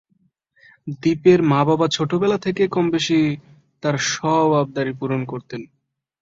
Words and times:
দ্বীপের 0.95 1.39
মা 1.43 1.61
বাবা 1.65 1.87
ছোটবেলা 1.87 2.37
থেকে 2.37 2.63
কমবেশি 2.67 3.19
তার 3.83 3.95
সব 4.11 4.47
আবদারই 4.61 4.93
পূরণ 4.99 5.21
করতেন। 5.25 5.61